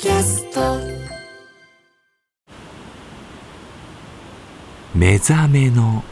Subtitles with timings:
[0.00, 0.78] キャスト。
[4.94, 6.02] 目覚めの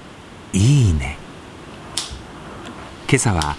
[0.52, 1.16] いいね。
[3.08, 3.56] 今朝は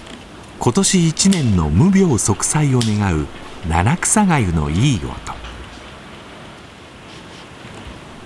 [0.60, 3.26] 今年一年の無病息災を願う
[3.68, 5.10] 七草がゆのいい音。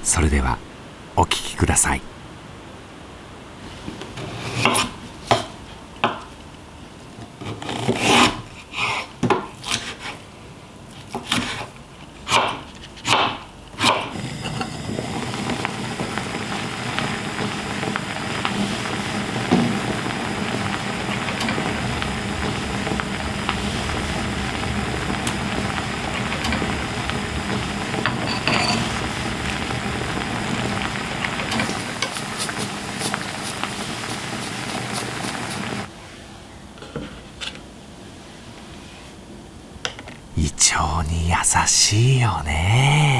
[0.04, 0.58] それでは
[1.16, 2.12] お聞きください。
[40.36, 40.45] 胃
[40.76, 41.36] 腸に優
[41.67, 43.12] しいよね。